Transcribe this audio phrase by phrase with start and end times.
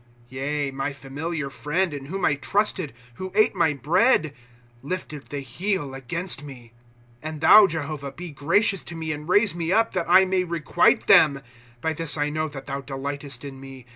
[0.01, 4.33] ^ Yea, my familiar friend, in whom I trusted, Who ate my bread,
[4.81, 6.73] lifted the heel against me.
[7.21, 10.43] 1" And thou, Jehovah, be gracious to me and raise me up, That I may
[10.43, 11.43] requite them."
[11.81, 13.85] By this I know' that thou delightest in me.